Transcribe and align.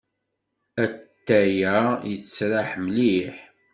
Atay-a 0.83 1.77
yettraḥ 2.09 2.69
mliḥ. 2.85 3.35